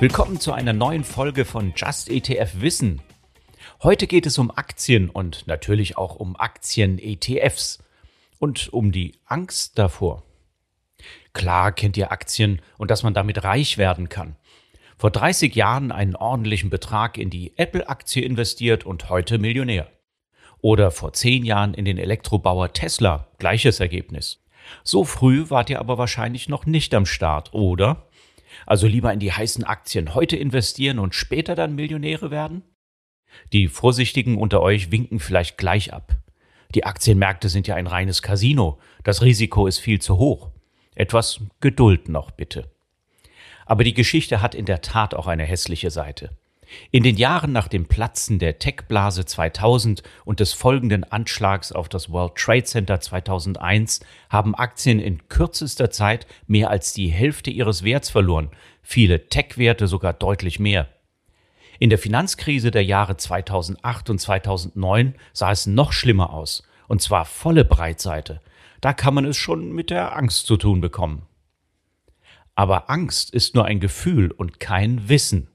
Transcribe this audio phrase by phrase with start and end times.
[0.00, 3.02] Willkommen zu einer neuen Folge von Just ETF Wissen.
[3.82, 7.82] Heute geht es um Aktien und natürlich auch um Aktien-ETFs
[8.38, 10.22] und um die Angst davor.
[11.32, 14.36] Klar kennt ihr Aktien und dass man damit reich werden kann.
[14.96, 19.90] Vor 30 Jahren einen ordentlichen Betrag in die Apple-Aktie investiert und heute Millionär.
[20.60, 24.44] Oder vor 10 Jahren in den Elektrobauer Tesla, gleiches Ergebnis.
[24.84, 28.08] So früh wart ihr aber wahrscheinlich noch nicht am Start, oder?
[28.66, 32.62] Also lieber in die heißen Aktien heute investieren und später dann Millionäre werden?
[33.52, 36.16] Die Vorsichtigen unter euch winken vielleicht gleich ab.
[36.74, 38.78] Die Aktienmärkte sind ja ein reines Casino.
[39.04, 40.50] Das Risiko ist viel zu hoch.
[40.94, 42.70] Etwas Geduld noch bitte.
[43.64, 46.30] Aber die Geschichte hat in der Tat auch eine hässliche Seite.
[46.90, 52.10] In den Jahren nach dem Platzen der Tech-Blase 2000 und des folgenden Anschlags auf das
[52.10, 54.00] World Trade Center 2001
[54.30, 58.50] haben Aktien in kürzester Zeit mehr als die Hälfte ihres Werts verloren,
[58.82, 60.88] viele Tech-Werte sogar deutlich mehr.
[61.78, 67.24] In der Finanzkrise der Jahre 2008 und 2009 sah es noch schlimmer aus, und zwar
[67.24, 68.40] volle Breitseite.
[68.80, 71.26] Da kann man es schon mit der Angst zu tun bekommen.
[72.54, 75.48] Aber Angst ist nur ein Gefühl und kein Wissen.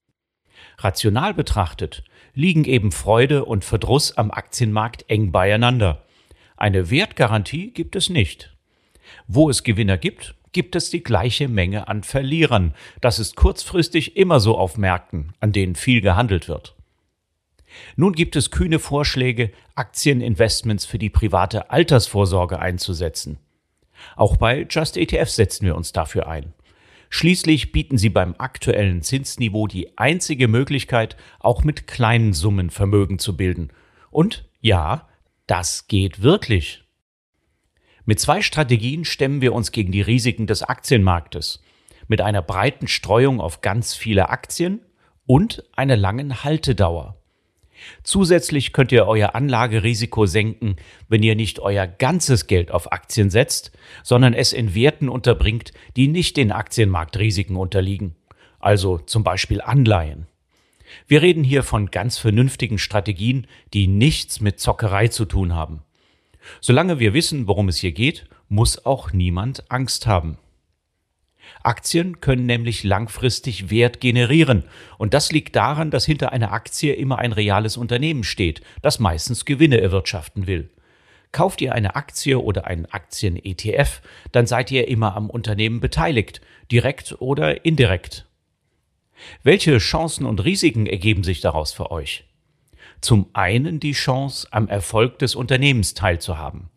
[0.78, 6.04] Rational betrachtet liegen eben Freude und Verdruss am Aktienmarkt eng beieinander.
[6.58, 8.56] Eine Wertgarantie gibt es nicht.
[9.28, 12.74] Wo es Gewinner gibt, gibt es die gleiche Menge an Verlierern.
[13.02, 16.76] Das ist kurzfristig immer so auf Märkten, an denen viel gehandelt wird.
[17.96, 23.40] Nun gibt es kühne Vorschläge, Aktieninvestments für die private Altersvorsorge einzusetzen.
[24.16, 26.54] Auch bei Just ETF setzen wir uns dafür ein.
[27.16, 33.38] Schließlich bieten sie beim aktuellen Zinsniveau die einzige Möglichkeit, auch mit kleinen Summen Vermögen zu
[33.38, 33.70] bilden.
[34.10, 35.08] Und ja,
[35.46, 36.86] das geht wirklich.
[38.06, 41.62] Mit zwei Strategien stemmen wir uns gegen die Risiken des Aktienmarktes.
[42.08, 44.84] Mit einer breiten Streuung auf ganz viele Aktien
[45.28, 47.23] und einer langen Haltedauer.
[48.04, 50.76] Zusätzlich könnt ihr euer Anlagerisiko senken,
[51.10, 53.72] wenn ihr nicht euer ganzes Geld auf Aktien setzt,
[54.04, 58.16] sondern es in Werten unterbringt, die nicht den Aktienmarktrisiken unterliegen,
[58.60, 60.28] also zum Beispiel Anleihen.
[61.08, 65.82] Wir reden hier von ganz vernünftigen Strategien, die nichts mit Zockerei zu tun haben.
[66.62, 70.38] Solange wir wissen, worum es hier geht, muss auch niemand Angst haben.
[71.64, 74.64] Aktien können nämlich langfristig Wert generieren.
[74.98, 79.46] Und das liegt daran, dass hinter einer Aktie immer ein reales Unternehmen steht, das meistens
[79.46, 80.70] Gewinne erwirtschaften will.
[81.32, 84.02] Kauft ihr eine Aktie oder einen Aktien-ETF,
[84.32, 88.28] dann seid ihr immer am Unternehmen beteiligt, direkt oder indirekt.
[89.42, 92.26] Welche Chancen und Risiken ergeben sich daraus für euch?
[93.02, 96.70] Zum einen die Chance, am Erfolg des Unternehmens teilzuhaben.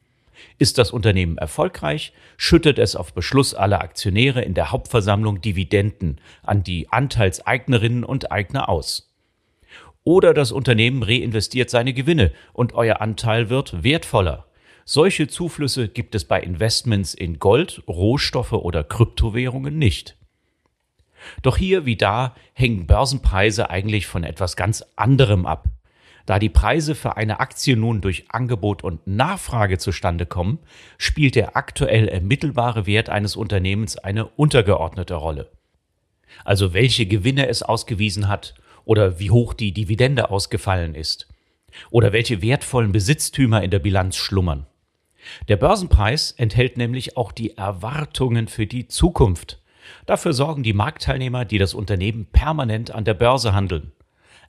[0.58, 6.62] Ist das Unternehmen erfolgreich, schüttet es auf Beschluss aller Aktionäre in der Hauptversammlung Dividenden an
[6.62, 9.12] die Anteilseignerinnen und Eigner aus.
[10.04, 14.46] Oder das Unternehmen reinvestiert seine Gewinne und euer Anteil wird wertvoller.
[14.84, 20.16] Solche Zuflüsse gibt es bei Investments in Gold, Rohstoffe oder Kryptowährungen nicht.
[21.42, 25.66] Doch hier wie da hängen Börsenpreise eigentlich von etwas ganz anderem ab.
[26.26, 30.58] Da die Preise für eine Aktie nun durch Angebot und Nachfrage zustande kommen,
[30.98, 35.50] spielt der aktuell ermittelbare Wert eines Unternehmens eine untergeordnete Rolle.
[36.44, 38.54] Also welche Gewinne es ausgewiesen hat
[38.84, 41.28] oder wie hoch die Dividende ausgefallen ist
[41.90, 44.66] oder welche wertvollen Besitztümer in der Bilanz schlummern.
[45.48, 49.60] Der Börsenpreis enthält nämlich auch die Erwartungen für die Zukunft.
[50.06, 53.92] Dafür sorgen die Marktteilnehmer, die das Unternehmen permanent an der Börse handeln.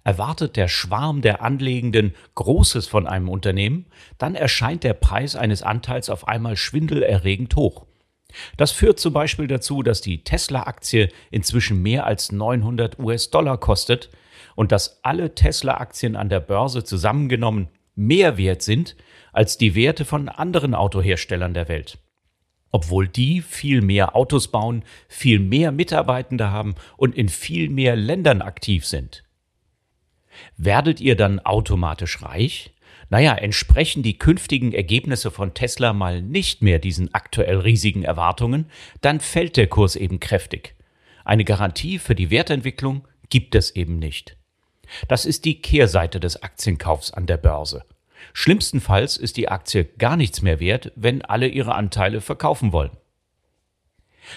[0.07, 3.87] Erwartet der Schwarm der Anlegenden Großes von einem Unternehmen,
[4.17, 7.85] dann erscheint der Preis eines Anteils auf einmal schwindelerregend hoch.
[8.55, 14.09] Das führt zum Beispiel dazu, dass die Tesla-Aktie inzwischen mehr als 900 US-Dollar kostet
[14.55, 18.95] und dass alle Tesla-Aktien an der Börse zusammengenommen mehr wert sind
[19.33, 21.97] als die Werte von anderen Autoherstellern der Welt.
[22.71, 28.41] Obwohl die viel mehr Autos bauen, viel mehr Mitarbeitende haben und in viel mehr Ländern
[28.41, 29.26] aktiv sind.
[30.57, 32.73] Werdet ihr dann automatisch reich?
[33.09, 38.69] Naja, entsprechen die künftigen Ergebnisse von Tesla mal nicht mehr diesen aktuell riesigen Erwartungen,
[39.01, 40.75] dann fällt der Kurs eben kräftig.
[41.23, 44.37] Eine Garantie für die Wertentwicklung gibt es eben nicht.
[45.07, 47.83] Das ist die Kehrseite des Aktienkaufs an der Börse.
[48.33, 52.91] Schlimmstenfalls ist die Aktie gar nichts mehr wert, wenn alle ihre Anteile verkaufen wollen.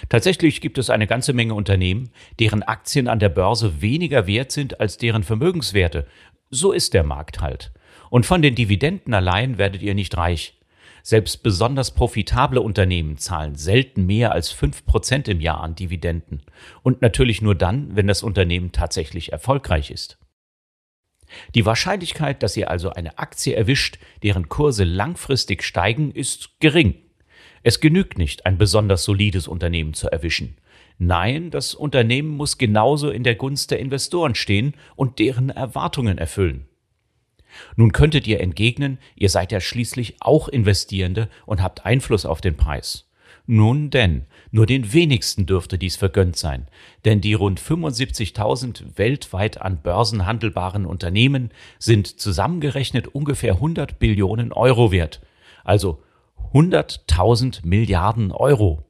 [0.09, 4.81] Tatsächlich gibt es eine ganze Menge Unternehmen, deren Aktien an der Börse weniger wert sind
[4.81, 6.07] als deren Vermögenswerte.
[6.51, 7.73] So ist der Markt halt.
[8.11, 10.59] Und von den Dividenden allein werdet ihr nicht reich.
[11.03, 16.43] Selbst besonders profitable Unternehmen zahlen selten mehr als fünf Prozent im Jahr an Dividenden.
[16.83, 20.19] Und natürlich nur dann, wenn das Unternehmen tatsächlich erfolgreich ist.
[21.55, 27.10] Die Wahrscheinlichkeit, dass ihr also eine Aktie erwischt, deren Kurse langfristig steigen, ist gering.
[27.63, 30.57] Es genügt nicht, ein besonders solides Unternehmen zu erwischen.
[30.99, 36.67] Nein, das Unternehmen muss genauso in der Gunst der Investoren stehen und deren Erwartungen erfüllen.
[37.77, 42.57] Nun könntet ihr entgegnen, ihr seid ja schließlich auch Investierende und habt Einfluss auf den
[42.57, 43.11] Preis.
[43.47, 46.69] Nun denn, nur den wenigsten dürfte dies vergönnt sein,
[47.05, 54.93] denn die rund 75.000 weltweit an Börsen handelbaren Unternehmen sind zusammengerechnet ungefähr 100 Billionen Euro
[54.93, 55.21] wert,
[55.65, 56.03] also
[56.53, 58.85] 100.000 Milliarden Euro.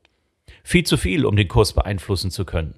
[0.65, 2.75] Viel zu viel, um den Kurs beeinflussen zu können.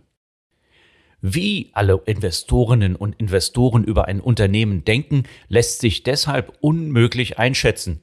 [1.20, 8.02] Wie alle Investorinnen und Investoren über ein Unternehmen denken, lässt sich deshalb unmöglich einschätzen.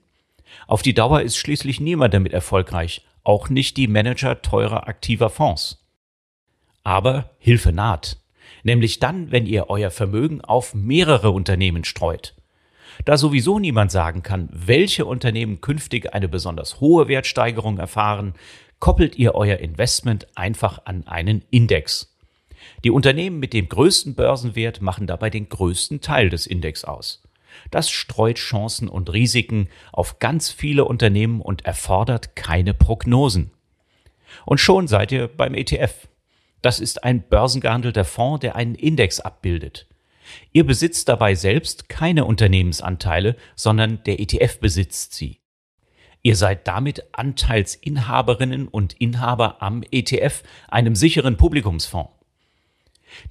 [0.67, 5.85] Auf die Dauer ist schließlich niemand damit erfolgreich, auch nicht die Manager teurer aktiver Fonds.
[6.83, 8.21] Aber Hilfe naht,
[8.63, 12.35] nämlich dann, wenn ihr euer Vermögen auf mehrere Unternehmen streut.
[13.05, 18.33] Da sowieso niemand sagen kann, welche Unternehmen künftig eine besonders hohe Wertsteigerung erfahren,
[18.79, 22.15] koppelt ihr euer Investment einfach an einen Index.
[22.83, 27.23] Die Unternehmen mit dem größten Börsenwert machen dabei den größten Teil des Index aus.
[27.71, 33.51] Das streut Chancen und Risiken auf ganz viele Unternehmen und erfordert keine Prognosen.
[34.45, 36.07] Und schon seid ihr beim ETF.
[36.61, 39.87] Das ist ein börsengehandelter Fonds, der einen Index abbildet.
[40.51, 45.39] Ihr besitzt dabei selbst keine Unternehmensanteile, sondern der ETF besitzt sie.
[46.21, 52.11] Ihr seid damit Anteilsinhaberinnen und Inhaber am ETF, einem sicheren Publikumsfonds.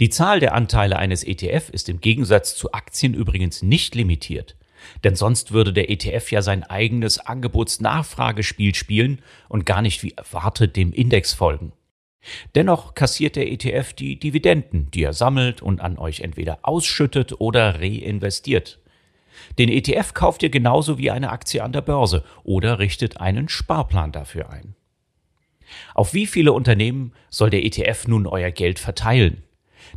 [0.00, 4.56] Die Zahl der Anteile eines ETF ist im Gegensatz zu Aktien übrigens nicht limitiert.
[5.04, 10.76] Denn sonst würde der ETF ja sein eigenes Angebotsnachfragespiel spielen und gar nicht wie erwartet
[10.76, 11.72] dem Index folgen.
[12.54, 17.80] Dennoch kassiert der ETF die Dividenden, die er sammelt und an euch entweder ausschüttet oder
[17.80, 18.80] reinvestiert.
[19.58, 24.12] Den ETF kauft ihr genauso wie eine Aktie an der Börse oder richtet einen Sparplan
[24.12, 24.74] dafür ein.
[25.94, 29.44] Auf wie viele Unternehmen soll der ETF nun euer Geld verteilen?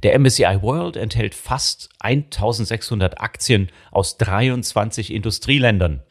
[0.03, 6.01] Der MSCI World enthält fast 1600 Aktien aus 23 Industrieländern.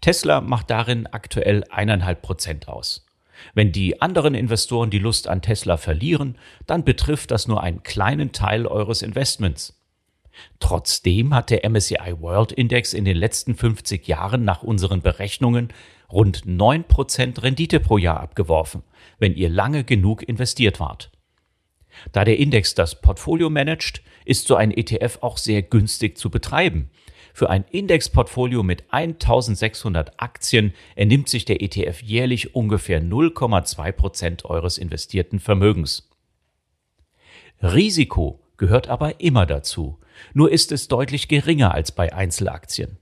[0.00, 3.04] Tesla macht darin aktuell eineinhalb Prozent aus.
[3.54, 6.36] Wenn die anderen Investoren die Lust an Tesla verlieren,
[6.66, 9.80] dann betrifft das nur einen kleinen Teil eures Investments.
[10.58, 15.72] Trotzdem hat der MSCI World Index in den letzten 50 Jahren nach unseren Berechnungen
[16.10, 18.82] rund 9% Rendite pro Jahr abgeworfen,
[19.18, 21.10] wenn ihr lange genug investiert wart.
[22.12, 26.90] Da der Index das Portfolio managt, ist so ein ETF auch sehr günstig zu betreiben.
[27.36, 34.78] Für ein Indexportfolio mit 1600 Aktien ernimmt sich der ETF jährlich ungefähr 0,2 Prozent eures
[34.78, 36.08] investierten Vermögens.
[37.60, 39.98] Risiko gehört aber immer dazu,
[40.32, 42.98] nur ist es deutlich geringer als bei Einzelaktien.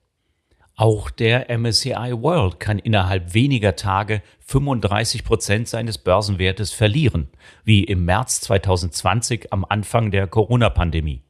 [0.76, 7.28] Auch der MSCI World kann innerhalb weniger Tage 35 Prozent seines Börsenwertes verlieren,
[7.64, 11.22] wie im März 2020 am Anfang der Corona-Pandemie.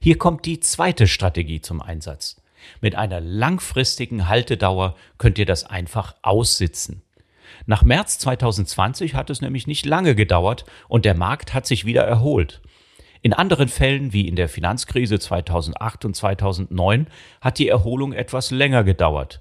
[0.00, 2.40] Hier kommt die zweite Strategie zum Einsatz.
[2.80, 7.02] Mit einer langfristigen Haltedauer könnt ihr das einfach aussitzen.
[7.66, 12.02] Nach März 2020 hat es nämlich nicht lange gedauert und der Markt hat sich wieder
[12.02, 12.60] erholt.
[13.22, 17.08] In anderen Fällen, wie in der Finanzkrise 2008 und 2009,
[17.40, 19.40] hat die Erholung etwas länger gedauert.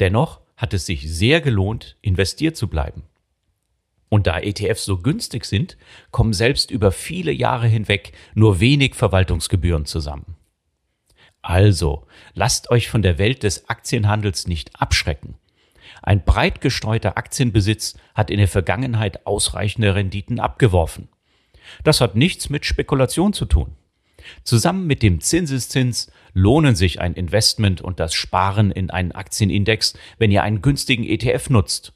[0.00, 3.02] Dennoch hat es sich sehr gelohnt, investiert zu bleiben.
[4.12, 5.78] Und da ETFs so günstig sind,
[6.10, 10.36] kommen selbst über viele Jahre hinweg nur wenig Verwaltungsgebühren zusammen.
[11.40, 15.36] Also, lasst euch von der Welt des Aktienhandels nicht abschrecken.
[16.02, 21.08] Ein breit gestreuter Aktienbesitz hat in der Vergangenheit ausreichende Renditen abgeworfen.
[21.82, 23.76] Das hat nichts mit Spekulation zu tun.
[24.44, 30.30] Zusammen mit dem Zinseszins lohnen sich ein Investment und das Sparen in einen Aktienindex, wenn
[30.30, 31.94] ihr einen günstigen ETF nutzt.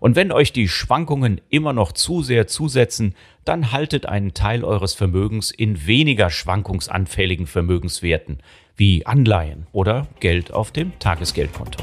[0.00, 3.14] Und wenn euch die Schwankungen immer noch zu sehr zusetzen,
[3.44, 8.38] dann haltet einen Teil eures Vermögens in weniger schwankungsanfälligen Vermögenswerten
[8.76, 11.82] wie Anleihen oder Geld auf dem Tagesgeldkonto.